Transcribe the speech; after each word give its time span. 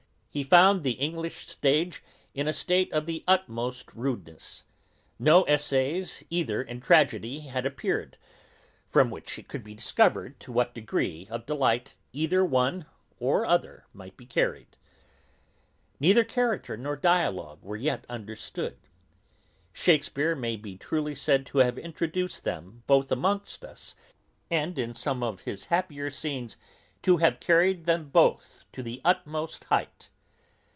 He 0.33 0.43
found 0.45 0.83
the 0.83 0.91
English 0.93 1.47
stage 1.49 2.01
in 2.33 2.47
a 2.47 2.53
state 2.53 2.93
of 2.93 3.05
the 3.05 3.21
utmost 3.27 3.93
rudeness; 3.93 4.63
no 5.19 5.43
essays 5.43 6.23
either 6.29 6.61
in 6.63 6.79
tragedy 6.79 7.39
or 7.39 7.39
comedy 7.39 7.49
had 7.49 7.65
appeared, 7.65 8.17
from 8.87 9.09
which 9.09 9.37
it 9.37 9.49
could 9.49 9.61
be 9.61 9.75
discovered 9.75 10.39
to 10.39 10.53
what 10.53 10.73
degree 10.73 11.27
of 11.29 11.45
delight 11.45 11.95
either 12.13 12.45
one 12.45 12.85
or 13.19 13.45
other 13.45 13.87
might 13.93 14.15
be 14.15 14.25
carried. 14.25 14.77
Neither 15.99 16.23
character 16.23 16.77
nor 16.77 16.95
dialogue 16.95 17.61
were 17.61 17.75
yet 17.75 18.05
understood. 18.07 18.77
Shakespeare 19.73 20.33
may 20.33 20.55
be 20.55 20.77
truly 20.77 21.13
said 21.13 21.45
to 21.47 21.57
have 21.57 21.77
introduced 21.77 22.45
them 22.45 22.83
both 22.87 23.11
amongst 23.11 23.65
us, 23.65 23.95
and 24.49 24.79
in 24.79 24.93
some 24.95 25.23
of 25.23 25.41
his 25.41 25.65
happier 25.65 26.09
scenes 26.09 26.55
to 27.01 27.17
have 27.17 27.41
carried 27.41 27.83
them 27.83 28.07
both 28.07 28.63
to 28.71 28.81
the 28.81 29.01
utmost 29.03 29.65
height. 29.65 30.07